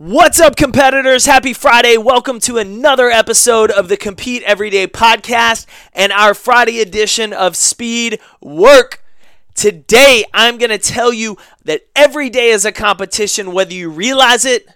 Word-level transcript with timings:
What's 0.00 0.38
up, 0.38 0.54
competitors? 0.54 1.26
Happy 1.26 1.52
Friday. 1.52 1.96
Welcome 1.96 2.38
to 2.42 2.58
another 2.58 3.10
episode 3.10 3.72
of 3.72 3.88
the 3.88 3.96
Compete 3.96 4.44
Everyday 4.44 4.86
podcast 4.86 5.66
and 5.92 6.12
our 6.12 6.34
Friday 6.34 6.80
edition 6.80 7.32
of 7.32 7.56
Speed 7.56 8.20
Work. 8.40 9.02
Today, 9.56 10.24
I'm 10.32 10.56
going 10.56 10.70
to 10.70 10.78
tell 10.78 11.12
you 11.12 11.36
that 11.64 11.88
every 11.96 12.30
day 12.30 12.50
is 12.50 12.64
a 12.64 12.70
competition, 12.70 13.52
whether 13.52 13.74
you 13.74 13.90
realize 13.90 14.44
it 14.44 14.68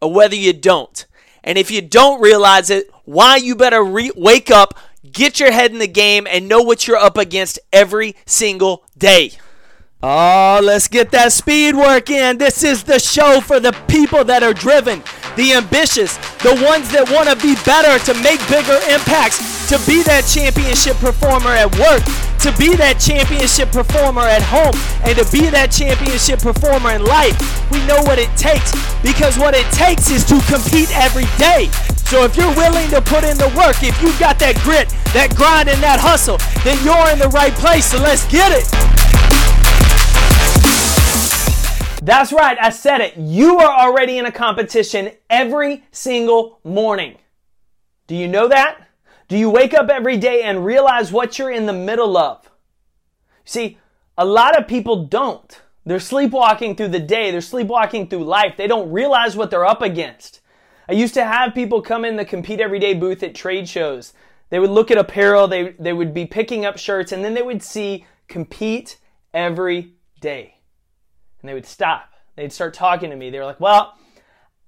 or 0.00 0.12
whether 0.12 0.36
you 0.36 0.52
don't. 0.52 1.04
And 1.42 1.58
if 1.58 1.72
you 1.72 1.82
don't 1.82 2.20
realize 2.20 2.70
it, 2.70 2.88
why 3.04 3.38
you 3.38 3.56
better 3.56 3.82
re- 3.82 4.12
wake 4.14 4.52
up, 4.52 4.78
get 5.10 5.40
your 5.40 5.50
head 5.50 5.72
in 5.72 5.80
the 5.80 5.88
game, 5.88 6.28
and 6.30 6.48
know 6.48 6.62
what 6.62 6.86
you're 6.86 6.96
up 6.96 7.18
against 7.18 7.58
every 7.72 8.14
single 8.24 8.84
day. 8.96 9.32
Oh, 10.02 10.62
let's 10.64 10.88
get 10.88 11.10
that 11.10 11.30
speed 11.30 11.76
work 11.76 12.08
in. 12.08 12.38
This 12.38 12.64
is 12.64 12.84
the 12.84 12.98
show 12.98 13.42
for 13.42 13.60
the 13.60 13.76
people 13.84 14.24
that 14.24 14.40
are 14.42 14.56
driven, 14.56 15.04
the 15.36 15.52
ambitious, 15.52 16.16
the 16.40 16.56
ones 16.64 16.88
that 16.96 17.04
want 17.12 17.28
to 17.28 17.36
be 17.36 17.52
better, 17.68 18.00
to 18.08 18.16
make 18.24 18.40
bigger 18.48 18.80
impacts, 18.88 19.44
to 19.68 19.76
be 19.84 20.00
that 20.08 20.24
championship 20.24 20.96
performer 21.04 21.52
at 21.52 21.68
work, 21.76 22.00
to 22.40 22.48
be 22.56 22.72
that 22.80 22.96
championship 22.96 23.68
performer 23.76 24.24
at 24.24 24.40
home, 24.40 24.72
and 25.04 25.20
to 25.20 25.26
be 25.28 25.52
that 25.52 25.68
championship 25.68 26.40
performer 26.40 26.96
in 26.96 27.04
life. 27.04 27.36
We 27.68 27.84
know 27.84 28.00
what 28.08 28.16
it 28.16 28.32
takes 28.40 28.72
because 29.04 29.36
what 29.36 29.52
it 29.52 29.68
takes 29.68 30.08
is 30.08 30.24
to 30.32 30.40
compete 30.48 30.88
every 30.96 31.28
day. 31.36 31.68
So 32.08 32.24
if 32.24 32.40
you're 32.40 32.56
willing 32.56 32.88
to 32.96 33.04
put 33.04 33.20
in 33.20 33.36
the 33.36 33.52
work, 33.52 33.84
if 33.84 34.00
you've 34.00 34.16
got 34.16 34.40
that 34.40 34.56
grit, 34.64 34.88
that 35.12 35.36
grind, 35.36 35.68
and 35.68 35.76
that 35.84 36.00
hustle, 36.00 36.40
then 36.64 36.80
you're 36.88 37.12
in 37.12 37.20
the 37.20 37.28
right 37.36 37.52
place. 37.60 37.92
So 37.92 38.00
let's 38.00 38.24
get 38.32 38.48
it. 38.48 38.64
That's 42.10 42.32
right, 42.32 42.58
I 42.60 42.70
said 42.70 43.00
it. 43.00 43.16
You 43.16 43.60
are 43.60 43.86
already 43.86 44.18
in 44.18 44.26
a 44.26 44.32
competition 44.32 45.12
every 45.30 45.84
single 45.92 46.58
morning. 46.64 47.18
Do 48.08 48.16
you 48.16 48.26
know 48.26 48.48
that? 48.48 48.88
Do 49.28 49.38
you 49.38 49.48
wake 49.48 49.74
up 49.74 49.88
every 49.88 50.16
day 50.16 50.42
and 50.42 50.64
realize 50.64 51.12
what 51.12 51.38
you're 51.38 51.52
in 51.52 51.66
the 51.66 51.72
middle 51.72 52.16
of? 52.16 52.50
See, 53.44 53.78
a 54.18 54.24
lot 54.24 54.58
of 54.58 54.66
people 54.66 55.04
don't. 55.04 55.62
They're 55.86 56.00
sleepwalking 56.00 56.74
through 56.74 56.88
the 56.88 56.98
day, 56.98 57.30
they're 57.30 57.40
sleepwalking 57.40 58.08
through 58.08 58.24
life. 58.24 58.56
They 58.56 58.66
don't 58.66 58.90
realize 58.90 59.36
what 59.36 59.52
they're 59.52 59.64
up 59.64 59.80
against. 59.80 60.40
I 60.88 60.94
used 60.94 61.14
to 61.14 61.24
have 61.24 61.54
people 61.54 61.80
come 61.80 62.04
in 62.04 62.16
the 62.16 62.24
Compete 62.24 62.58
Everyday 62.58 62.94
booth 62.94 63.22
at 63.22 63.36
trade 63.36 63.68
shows. 63.68 64.14
They 64.48 64.58
would 64.58 64.70
look 64.70 64.90
at 64.90 64.98
apparel, 64.98 65.46
they, 65.46 65.76
they 65.78 65.92
would 65.92 66.12
be 66.12 66.26
picking 66.26 66.64
up 66.64 66.76
shirts, 66.76 67.12
and 67.12 67.24
then 67.24 67.34
they 67.34 67.42
would 67.42 67.62
see 67.62 68.04
compete 68.26 68.98
every 69.32 69.92
day 70.20 70.56
and 71.40 71.48
they 71.48 71.54
would 71.54 71.66
stop. 71.66 72.12
They'd 72.36 72.52
start 72.52 72.74
talking 72.74 73.10
to 73.10 73.16
me. 73.16 73.30
They 73.30 73.38
were 73.38 73.44
like, 73.44 73.60
well, 73.60 73.94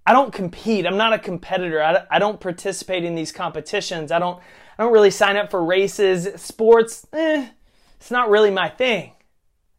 I 0.07 0.13
don't 0.13 0.33
compete. 0.33 0.87
I'm 0.87 0.97
not 0.97 1.13
a 1.13 1.19
competitor. 1.19 1.83
I, 2.11 2.19
don't 2.19 2.41
participate 2.41 3.05
in 3.05 3.15
these 3.15 3.31
competitions. 3.31 4.11
I 4.11 4.19
don't, 4.19 4.41
I 4.79 4.83
don't 4.83 4.93
really 4.93 5.11
sign 5.11 5.37
up 5.37 5.51
for 5.51 5.65
races. 5.65 6.29
Sports, 6.41 7.07
eh, 7.13 7.49
it's 7.97 8.11
not 8.11 8.29
really 8.29 8.51
my 8.51 8.69
thing. 8.69 9.13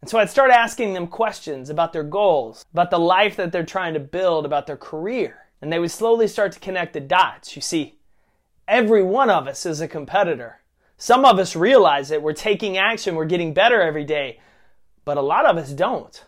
And 0.02 0.10
so 0.10 0.20
I'd 0.20 0.30
start 0.30 0.52
asking 0.52 0.94
them 0.94 1.08
questions 1.08 1.70
about 1.70 1.94
their 1.94 2.04
goals, 2.04 2.66
about 2.74 2.90
the 2.90 3.00
life 3.00 3.36
that 3.36 3.52
they're 3.52 3.66
trying 3.66 3.94
to 3.96 4.00
build, 4.00 4.46
about 4.46 4.66
their 4.68 4.78
career. 4.78 5.46
And 5.62 5.72
they 5.72 5.80
would 5.80 5.92
slowly 5.92 6.28
start 6.28 6.52
to 6.54 6.60
connect 6.60 6.94
the 6.94 7.00
dots. 7.00 7.56
You 7.56 7.62
see, 7.62 8.00
every 8.68 9.04
one 9.04 9.30
of 9.30 9.48
us 9.48 9.66
is 9.66 9.82
a 9.82 9.88
competitor. 9.88 10.60
Some 10.98 11.26
of 11.26 11.40
us 11.40 11.56
realize 11.56 12.12
it. 12.12 12.22
We're 12.22 12.34
taking 12.34 12.78
action. 12.78 13.16
We're 13.16 13.26
getting 13.26 13.54
better 13.54 13.82
every 13.82 14.06
day. 14.06 14.40
But 15.06 15.18
a 15.18 15.22
lot 15.22 15.46
of 15.46 15.58
us 15.58 15.72
don't. 15.72 16.24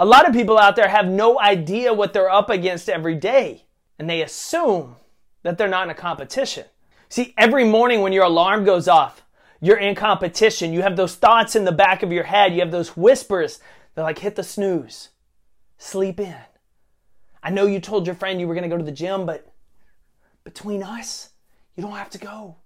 A 0.00 0.06
lot 0.06 0.26
of 0.26 0.32
people 0.34 0.56
out 0.56 0.76
there 0.76 0.88
have 0.88 1.06
no 1.06 1.38
idea 1.38 1.92
what 1.92 2.14
they're 2.14 2.30
up 2.30 2.48
against 2.48 2.88
every 2.88 3.14
day, 3.14 3.66
and 3.98 4.08
they 4.08 4.22
assume 4.22 4.96
that 5.42 5.58
they're 5.58 5.68
not 5.68 5.84
in 5.84 5.90
a 5.90 5.94
competition. 5.94 6.64
See, 7.10 7.34
every 7.36 7.64
morning 7.64 8.00
when 8.00 8.14
your 8.14 8.24
alarm 8.24 8.64
goes 8.64 8.88
off, 8.88 9.22
you're 9.60 9.76
in 9.76 9.94
competition. 9.94 10.72
You 10.72 10.80
have 10.80 10.96
those 10.96 11.16
thoughts 11.16 11.54
in 11.54 11.66
the 11.66 11.70
back 11.70 12.02
of 12.02 12.12
your 12.12 12.24
head. 12.24 12.54
You 12.54 12.60
have 12.60 12.70
those 12.70 12.96
whispers. 12.96 13.60
They're 13.94 14.02
like, 14.02 14.20
hit 14.20 14.36
the 14.36 14.42
snooze, 14.42 15.10
sleep 15.76 16.18
in. 16.18 16.34
I 17.42 17.50
know 17.50 17.66
you 17.66 17.78
told 17.78 18.06
your 18.06 18.16
friend 18.16 18.40
you 18.40 18.48
were 18.48 18.58
to 18.58 18.68
go 18.68 18.78
to 18.78 18.82
the 18.84 18.90
gym, 18.90 19.26
but 19.26 19.52
between 20.44 20.82
us, 20.82 21.28
you 21.76 21.82
don't 21.82 21.92
have 21.92 22.10
to 22.10 22.18
go. 22.18 22.56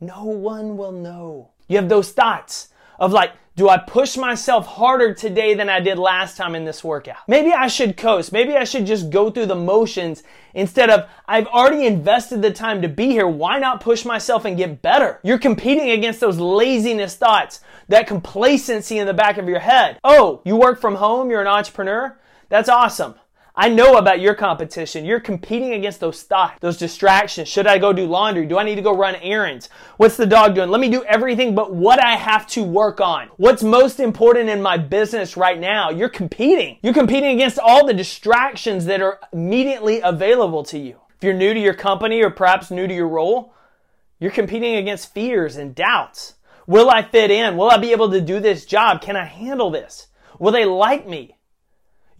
No 0.00 0.24
one 0.24 0.76
will 0.76 0.90
know. 0.90 1.52
You 1.68 1.76
have 1.76 1.88
those 1.88 2.10
thoughts 2.10 2.70
of 2.98 3.12
like, 3.12 3.32
do 3.58 3.68
I 3.68 3.76
push 3.76 4.16
myself 4.16 4.66
harder 4.66 5.12
today 5.12 5.54
than 5.54 5.68
I 5.68 5.80
did 5.80 5.98
last 5.98 6.36
time 6.36 6.54
in 6.54 6.64
this 6.64 6.84
workout? 6.84 7.16
Maybe 7.26 7.52
I 7.52 7.66
should 7.66 7.96
coast. 7.96 8.30
Maybe 8.30 8.56
I 8.56 8.62
should 8.62 8.86
just 8.86 9.10
go 9.10 9.30
through 9.30 9.46
the 9.46 9.56
motions 9.56 10.22
instead 10.54 10.90
of 10.90 11.08
I've 11.26 11.48
already 11.48 11.84
invested 11.84 12.40
the 12.40 12.52
time 12.52 12.82
to 12.82 12.88
be 12.88 13.06
here. 13.08 13.26
Why 13.26 13.58
not 13.58 13.80
push 13.80 14.04
myself 14.04 14.44
and 14.44 14.56
get 14.56 14.80
better? 14.80 15.18
You're 15.24 15.40
competing 15.40 15.90
against 15.90 16.20
those 16.20 16.38
laziness 16.38 17.16
thoughts, 17.16 17.60
that 17.88 18.06
complacency 18.06 18.98
in 18.98 19.08
the 19.08 19.14
back 19.14 19.38
of 19.38 19.48
your 19.48 19.58
head. 19.58 19.98
Oh, 20.04 20.40
you 20.44 20.54
work 20.54 20.80
from 20.80 20.94
home, 20.94 21.28
you're 21.28 21.40
an 21.40 21.48
entrepreneur? 21.48 22.16
That's 22.50 22.68
awesome. 22.68 23.16
I 23.60 23.68
know 23.68 23.96
about 23.96 24.20
your 24.20 24.36
competition. 24.36 25.04
You're 25.04 25.18
competing 25.18 25.72
against 25.72 25.98
those 25.98 26.22
thoughts, 26.22 26.60
those 26.60 26.76
distractions. 26.76 27.48
Should 27.48 27.66
I 27.66 27.78
go 27.78 27.92
do 27.92 28.06
laundry? 28.06 28.46
Do 28.46 28.56
I 28.56 28.62
need 28.62 28.76
to 28.76 28.82
go 28.82 28.96
run 28.96 29.16
errands? 29.16 29.68
What's 29.96 30.16
the 30.16 30.26
dog 30.26 30.54
doing? 30.54 30.70
Let 30.70 30.80
me 30.80 30.88
do 30.88 31.02
everything 31.02 31.56
but 31.56 31.74
what 31.74 32.00
I 32.00 32.14
have 32.14 32.46
to 32.50 32.62
work 32.62 33.00
on. 33.00 33.30
What's 33.36 33.64
most 33.64 33.98
important 33.98 34.48
in 34.48 34.62
my 34.62 34.76
business 34.76 35.36
right 35.36 35.58
now? 35.58 35.90
You're 35.90 36.08
competing. 36.08 36.78
You're 36.82 36.94
competing 36.94 37.34
against 37.34 37.58
all 37.58 37.84
the 37.84 37.92
distractions 37.92 38.84
that 38.84 39.02
are 39.02 39.18
immediately 39.32 40.02
available 40.02 40.62
to 40.62 40.78
you. 40.78 41.00
If 41.16 41.24
you're 41.24 41.34
new 41.34 41.52
to 41.52 41.58
your 41.58 41.74
company 41.74 42.22
or 42.22 42.30
perhaps 42.30 42.70
new 42.70 42.86
to 42.86 42.94
your 42.94 43.08
role, 43.08 43.54
you're 44.20 44.30
competing 44.30 44.76
against 44.76 45.12
fears 45.12 45.56
and 45.56 45.74
doubts. 45.74 46.34
Will 46.68 46.90
I 46.90 47.02
fit 47.02 47.32
in? 47.32 47.56
Will 47.56 47.70
I 47.70 47.78
be 47.78 47.90
able 47.90 48.12
to 48.12 48.20
do 48.20 48.38
this 48.38 48.66
job? 48.66 49.02
Can 49.02 49.16
I 49.16 49.24
handle 49.24 49.72
this? 49.72 50.06
Will 50.38 50.52
they 50.52 50.64
like 50.64 51.08
me? 51.08 51.37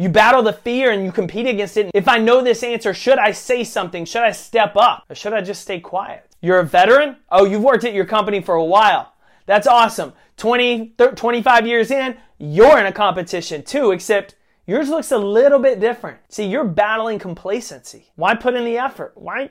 You 0.01 0.09
battle 0.09 0.45
the 0.45 0.53
fear 0.53 0.93
and 0.93 1.05
you 1.05 1.11
compete 1.11 1.49
against 1.49 1.77
it. 1.77 1.91
If 1.93 2.07
I 2.07 2.19
know 2.19 2.41
this 2.41 2.63
answer, 2.63 2.95
should 2.95 3.19
I 3.19 3.33
say 3.33 3.65
something? 3.65 4.05
Should 4.05 4.23
I 4.23 4.31
step 4.31 4.77
up? 4.77 5.05
Or 5.11 5.17
should 5.17 5.33
I 5.33 5.41
just 5.41 5.63
stay 5.63 5.81
quiet? 5.81 6.25
You're 6.41 6.61
a 6.61 6.65
veteran? 6.65 7.17
Oh, 7.33 7.45
you've 7.45 7.65
worked 7.65 7.83
at 7.83 7.95
your 7.95 8.05
company 8.05 8.41
for 8.41 8.55
a 8.55 8.65
while. 8.65 9.13
That's 9.47 9.67
awesome. 9.67 10.13
20, 10.37 10.95
30, 10.97 11.17
25 11.17 11.67
years 11.67 11.91
in, 11.91 12.17
you're 12.39 12.79
in 12.79 12.87
a 12.87 12.93
competition 12.93 13.65
too, 13.65 13.91
except 13.91 14.37
yours 14.69 14.89
looks 14.89 15.11
a 15.11 15.19
little 15.19 15.59
bit 15.59 15.81
different. 15.81 16.19
See, 16.29 16.47
you're 16.47 16.65
battling 16.65 17.19
complacency. 17.19 18.13
Why 18.15 18.37
put 18.37 18.55
in 18.55 18.65
the 18.65 18.79
effort? 18.79 19.15
Why, 19.17 19.51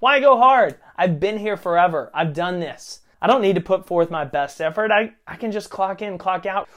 why 0.00 0.18
go 0.18 0.36
hard? 0.36 0.80
I've 0.96 1.20
been 1.20 1.38
here 1.38 1.56
forever. 1.56 2.10
I've 2.12 2.34
done 2.34 2.58
this. 2.58 3.02
I 3.22 3.28
don't 3.28 3.40
need 3.40 3.54
to 3.54 3.60
put 3.60 3.86
forth 3.86 4.10
my 4.10 4.24
best 4.24 4.60
effort. 4.60 4.90
I, 4.90 5.12
I 5.28 5.36
can 5.36 5.52
just 5.52 5.70
clock 5.70 6.02
in, 6.02 6.18
clock 6.18 6.44
out. 6.44 6.68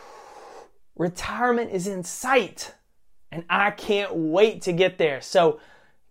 Retirement 0.95 1.71
is 1.71 1.87
in 1.87 2.03
sight 2.03 2.75
and 3.31 3.44
I 3.50 3.72
can't 3.72 4.16
wait 4.16 4.62
to 4.63 4.73
get 4.73 4.97
there. 4.97 5.22
So 5.22 5.59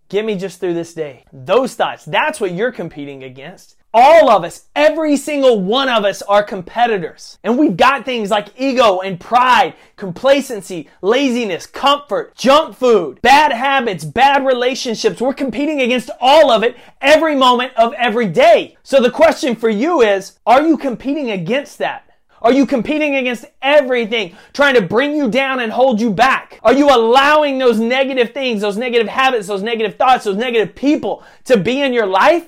get 0.08 0.24
me 0.24 0.36
just 0.36 0.60
through 0.60 0.74
this 0.74 0.94
day. 0.94 1.24
Those 1.32 1.74
thoughts, 1.74 2.04
that's 2.04 2.40
what 2.40 2.52
you're 2.52 2.72
competing 2.72 3.22
against. 3.22 3.76
All 3.94 4.28
of 4.28 4.44
us, 4.44 4.66
every 4.76 5.16
single 5.16 5.62
one 5.62 5.88
of 5.88 6.04
us 6.04 6.20
are 6.22 6.42
competitors. 6.42 7.38
And 7.42 7.58
we've 7.58 7.76
got 7.76 8.04
things 8.04 8.30
like 8.30 8.48
ego 8.58 9.00
and 9.00 9.18
pride, 9.18 9.74
complacency, 9.96 10.90
laziness, 11.00 11.66
comfort, 11.66 12.36
junk 12.36 12.76
food, 12.76 13.20
bad 13.22 13.50
habits, 13.50 14.04
bad 14.04 14.44
relationships. 14.44 15.22
We're 15.22 15.32
competing 15.32 15.80
against 15.80 16.10
all 16.20 16.50
of 16.50 16.62
it 16.62 16.76
every 17.00 17.34
moment 17.34 17.72
of 17.76 17.94
every 17.94 18.26
day. 18.26 18.76
So 18.82 19.00
the 19.00 19.10
question 19.10 19.56
for 19.56 19.70
you 19.70 20.02
is, 20.02 20.38
are 20.46 20.62
you 20.62 20.76
competing 20.76 21.30
against 21.30 21.78
that? 21.78 22.07
Are 22.40 22.52
you 22.52 22.66
competing 22.66 23.16
against 23.16 23.46
everything 23.62 24.36
trying 24.52 24.74
to 24.74 24.82
bring 24.82 25.14
you 25.16 25.30
down 25.30 25.60
and 25.60 25.72
hold 25.72 26.00
you 26.00 26.10
back? 26.10 26.60
Are 26.62 26.72
you 26.72 26.88
allowing 26.88 27.58
those 27.58 27.78
negative 27.78 28.32
things, 28.32 28.60
those 28.60 28.76
negative 28.76 29.08
habits, 29.08 29.48
those 29.48 29.62
negative 29.62 29.96
thoughts, 29.96 30.24
those 30.24 30.36
negative 30.36 30.74
people 30.74 31.24
to 31.44 31.56
be 31.56 31.82
in 31.82 31.92
your 31.92 32.06
life? 32.06 32.46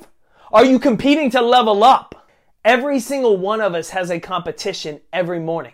Are 0.53 0.65
you 0.65 0.79
competing 0.79 1.31
to 1.31 1.41
level 1.41 1.83
up? 1.85 2.29
Every 2.65 3.01
single 3.01 3.37
one 3.37 3.61
of 3.61 3.75
us 3.75 3.91
has 3.91 4.11
a 4.11 4.21
competition 4.21 5.01
every 5.13 5.41
morning. 5.41 5.73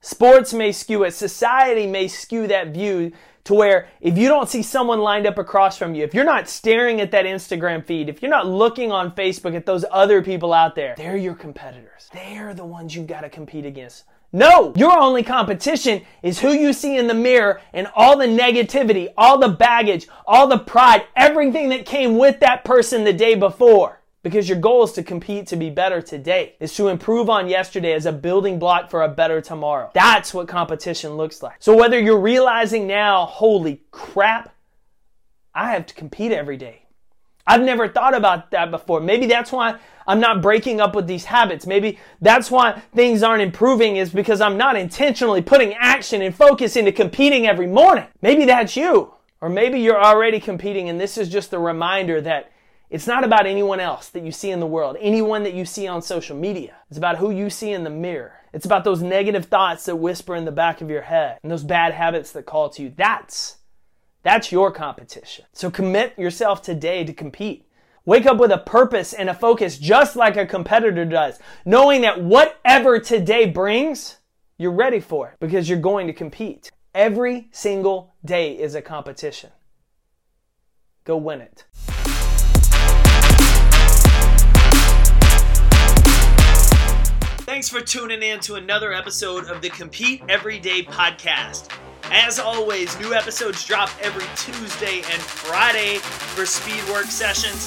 Sports 0.00 0.52
may 0.52 0.72
skew 0.72 1.04
it. 1.04 1.12
Society 1.12 1.86
may 1.86 2.08
skew 2.08 2.46
that 2.46 2.68
view 2.68 3.12
to 3.44 3.54
where 3.54 3.88
if 4.00 4.18
you 4.18 4.28
don't 4.28 4.48
see 4.48 4.62
someone 4.62 5.00
lined 5.00 5.26
up 5.26 5.38
across 5.38 5.76
from 5.78 5.94
you, 5.94 6.04
if 6.04 6.14
you're 6.14 6.24
not 6.24 6.48
staring 6.48 7.00
at 7.00 7.10
that 7.12 7.24
Instagram 7.24 7.84
feed, 7.84 8.08
if 8.08 8.22
you're 8.22 8.30
not 8.30 8.46
looking 8.46 8.92
on 8.92 9.12
Facebook 9.12 9.54
at 9.54 9.66
those 9.66 9.84
other 9.90 10.22
people 10.22 10.52
out 10.52 10.74
there, 10.74 10.94
they're 10.96 11.16
your 11.16 11.34
competitors. 11.34 12.08
They're 12.12 12.54
the 12.54 12.64
ones 12.64 12.94
you've 12.94 13.06
got 13.06 13.22
to 13.22 13.30
compete 13.30 13.66
against. 13.66 14.04
No, 14.32 14.72
your 14.76 14.96
only 14.96 15.24
competition 15.24 16.02
is 16.22 16.38
who 16.38 16.52
you 16.52 16.72
see 16.72 16.96
in 16.96 17.08
the 17.08 17.14
mirror 17.14 17.60
and 17.72 17.88
all 17.96 18.16
the 18.16 18.26
negativity, 18.26 19.08
all 19.16 19.38
the 19.38 19.48
baggage, 19.48 20.06
all 20.24 20.46
the 20.46 20.58
pride, 20.58 21.04
everything 21.16 21.70
that 21.70 21.84
came 21.84 22.16
with 22.16 22.38
that 22.40 22.64
person 22.64 23.02
the 23.02 23.12
day 23.12 23.34
before. 23.34 23.99
Because 24.22 24.48
your 24.48 24.58
goal 24.58 24.84
is 24.84 24.92
to 24.92 25.02
compete 25.02 25.46
to 25.46 25.56
be 25.56 25.70
better 25.70 26.02
today, 26.02 26.54
is 26.60 26.74
to 26.74 26.88
improve 26.88 27.30
on 27.30 27.48
yesterday 27.48 27.92
as 27.94 28.04
a 28.04 28.12
building 28.12 28.58
block 28.58 28.90
for 28.90 29.02
a 29.02 29.08
better 29.08 29.40
tomorrow. 29.40 29.90
That's 29.94 30.34
what 30.34 30.46
competition 30.46 31.14
looks 31.16 31.42
like. 31.42 31.56
So 31.58 31.74
whether 31.74 31.98
you're 31.98 32.20
realizing 32.20 32.86
now, 32.86 33.24
holy 33.24 33.80
crap, 33.90 34.54
I 35.54 35.72
have 35.72 35.86
to 35.86 35.94
compete 35.94 36.32
every 36.32 36.58
day. 36.58 36.82
I've 37.46 37.62
never 37.62 37.88
thought 37.88 38.14
about 38.14 38.50
that 38.50 38.70
before. 38.70 39.00
Maybe 39.00 39.26
that's 39.26 39.50
why 39.50 39.78
I'm 40.06 40.20
not 40.20 40.42
breaking 40.42 40.80
up 40.80 40.94
with 40.94 41.06
these 41.06 41.24
habits. 41.24 41.66
Maybe 41.66 41.98
that's 42.20 42.50
why 42.50 42.82
things 42.94 43.22
aren't 43.22 43.42
improving 43.42 43.96
is 43.96 44.10
because 44.10 44.40
I'm 44.40 44.56
not 44.56 44.76
intentionally 44.76 45.42
putting 45.42 45.74
action 45.74 46.22
and 46.22 46.34
focus 46.34 46.76
into 46.76 46.92
competing 46.92 47.46
every 47.46 47.66
morning. 47.66 48.06
Maybe 48.20 48.44
that's 48.44 48.76
you. 48.76 49.14
Or 49.40 49.48
maybe 49.48 49.80
you're 49.80 50.02
already 50.02 50.38
competing 50.38 50.88
and 50.90 51.00
this 51.00 51.16
is 51.16 51.28
just 51.28 51.52
a 51.52 51.58
reminder 51.58 52.20
that 52.20 52.52
it's 52.90 53.06
not 53.06 53.22
about 53.22 53.46
anyone 53.46 53.78
else 53.78 54.08
that 54.08 54.24
you 54.24 54.32
see 54.32 54.50
in 54.50 54.58
the 54.58 54.66
world, 54.66 54.96
anyone 55.00 55.44
that 55.44 55.54
you 55.54 55.64
see 55.64 55.86
on 55.86 56.02
social 56.02 56.36
media. 56.36 56.74
It's 56.88 56.98
about 56.98 57.18
who 57.18 57.30
you 57.30 57.48
see 57.48 57.70
in 57.70 57.84
the 57.84 57.90
mirror. 57.90 58.34
It's 58.52 58.66
about 58.66 58.82
those 58.82 59.00
negative 59.00 59.44
thoughts 59.44 59.84
that 59.84 59.94
whisper 59.94 60.34
in 60.34 60.44
the 60.44 60.50
back 60.50 60.80
of 60.80 60.90
your 60.90 61.02
head 61.02 61.38
and 61.42 61.52
those 61.52 61.62
bad 61.62 61.94
habits 61.94 62.32
that 62.32 62.46
call 62.46 62.68
to 62.70 62.82
you. 62.82 62.92
That's 62.96 63.58
that's 64.22 64.52
your 64.52 64.70
competition. 64.72 65.46
So 65.52 65.70
commit 65.70 66.18
yourself 66.18 66.62
today 66.62 67.04
to 67.04 67.12
compete. 67.12 67.64
Wake 68.04 68.26
up 68.26 68.38
with 68.38 68.50
a 68.50 68.58
purpose 68.58 69.12
and 69.12 69.30
a 69.30 69.34
focus 69.34 69.78
just 69.78 70.16
like 70.16 70.36
a 70.36 70.44
competitor 70.44 71.04
does, 71.04 71.38
knowing 71.64 72.00
that 72.00 72.22
whatever 72.22 72.98
today 72.98 73.46
brings, 73.46 74.18
you're 74.58 74.72
ready 74.72 75.00
for 75.00 75.28
it 75.28 75.36
because 75.38 75.68
you're 75.68 75.78
going 75.78 76.08
to 76.08 76.12
compete. 76.12 76.70
Every 76.92 77.48
single 77.52 78.14
day 78.24 78.58
is 78.58 78.74
a 78.74 78.82
competition. 78.82 79.50
Go 81.04 81.16
win 81.16 81.40
it. 81.40 81.64
Thanks 87.60 87.68
for 87.68 87.82
tuning 87.82 88.22
in 88.22 88.40
to 88.40 88.54
another 88.54 88.94
episode 88.94 89.50
of 89.50 89.60
the 89.60 89.68
Compete 89.68 90.22
Everyday 90.30 90.82
podcast. 90.82 91.68
As 92.04 92.38
always, 92.38 92.98
new 92.98 93.12
episodes 93.12 93.66
drop 93.66 93.90
every 94.00 94.24
Tuesday 94.34 95.02
and 95.12 95.20
Friday 95.20 95.98
for 95.98 96.46
speed 96.46 96.82
work 96.90 97.04
sessions. 97.04 97.66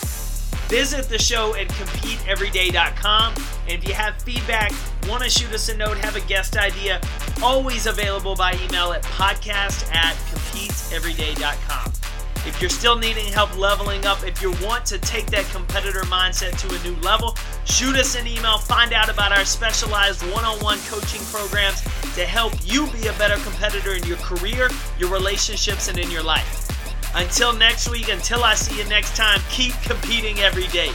Visit 0.68 1.10
the 1.10 1.19
show 1.19 1.56
at 1.56 1.68
competeeveryday.com. 1.68 3.36
And 3.36 3.72
if 3.72 3.88
you 3.88 3.94
have 3.94 4.19
feedback, 4.19 4.72
want 5.07 5.22
to 5.22 5.30
shoot 5.30 5.54
us 5.54 5.69
a 5.69 5.78
note, 5.78 5.98
have 5.98 6.16
a 6.16 6.22
guest 6.22 6.57
idea, 6.57 7.00
always 7.44 7.86
available 7.86 8.36
by 8.36 8.57
email 8.66 8.94
at 8.94 9.04
podcast 9.04 9.94
at 9.94 10.16
competeeveryday.com. 10.16 11.94
If 12.48 12.60
you're 12.60 12.72
still 12.72 12.98
needing 12.98 13.31
help 13.31 13.56
leveling 13.60 14.07
up, 14.07 14.25
if 14.25 14.42
you 14.42 14.54
want 14.63 14.88
to 14.88 14.98
take 14.98 15.28
that 15.28 15.45
competitor 15.45 16.01
mindset 16.01 16.57
to 16.68 16.75
a 16.75 16.84
new 16.84 17.00
level, 17.01 17.38
shoot 17.65 17.95
us 17.95 18.15
an 18.15 18.27
email, 18.27 18.57
find 18.57 18.94
out 18.94 19.10
about 19.10 19.31
our 19.31 19.45
specialized 19.45 20.21
one 20.31 20.45
on 20.45 20.57
one 20.60 20.80
coaching 20.88 21.21
programs 21.25 21.81
to 22.15 22.25
help 22.25 22.54
you 22.63 22.88
be 22.88 23.07
a 23.07 23.13
better 23.13 23.42
competitor 23.44 23.94
in 23.94 24.04
your 24.04 24.18
career, 24.18 24.69
your 25.00 25.10
relationships, 25.10 25.88
and 25.88 25.98
in 25.98 26.10
your 26.12 26.24
life. 26.24 26.69
Until 27.15 27.54
next 27.54 27.89
week, 27.89 28.10
until 28.10 28.44
I 28.44 28.56
see 28.56 28.77
you 28.77 28.88
next 28.89 29.15
time, 29.15 29.39
keep 29.50 29.74
competing 29.83 30.39
every 30.39 30.68
day. 30.68 30.92